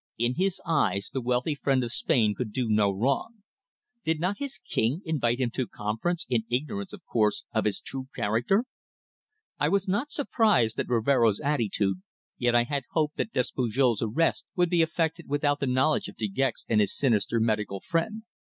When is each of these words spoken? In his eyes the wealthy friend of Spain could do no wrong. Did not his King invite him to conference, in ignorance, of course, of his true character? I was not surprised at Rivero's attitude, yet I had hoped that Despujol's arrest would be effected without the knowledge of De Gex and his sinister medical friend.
In 0.17 0.33
his 0.33 0.59
eyes 0.65 1.11
the 1.13 1.21
wealthy 1.21 1.53
friend 1.53 1.83
of 1.83 1.91
Spain 1.91 2.33
could 2.33 2.51
do 2.51 2.67
no 2.67 2.89
wrong. 2.89 3.43
Did 4.03 4.19
not 4.19 4.39
his 4.39 4.57
King 4.57 5.03
invite 5.05 5.37
him 5.39 5.51
to 5.51 5.67
conference, 5.67 6.25
in 6.27 6.43
ignorance, 6.49 6.91
of 6.91 7.05
course, 7.05 7.43
of 7.53 7.65
his 7.65 7.79
true 7.79 8.07
character? 8.15 8.65
I 9.59 9.69
was 9.69 9.87
not 9.87 10.09
surprised 10.09 10.79
at 10.79 10.89
Rivero's 10.89 11.39
attitude, 11.39 12.01
yet 12.39 12.55
I 12.55 12.63
had 12.63 12.85
hoped 12.93 13.17
that 13.17 13.31
Despujol's 13.31 14.01
arrest 14.01 14.45
would 14.55 14.71
be 14.71 14.81
effected 14.81 15.29
without 15.29 15.59
the 15.59 15.67
knowledge 15.67 16.07
of 16.07 16.17
De 16.17 16.27
Gex 16.27 16.65
and 16.67 16.81
his 16.81 16.97
sinister 16.97 17.39
medical 17.39 17.79
friend. 17.79 18.23